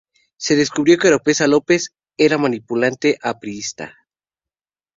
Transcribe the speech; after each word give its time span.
Se 0.37 0.55
descubrió 0.55 0.97
que 0.97 1.09
Oropeza 1.09 1.45
López, 1.45 1.91
era 2.17 2.39
militante 2.39 3.19
aprista. 3.21 3.95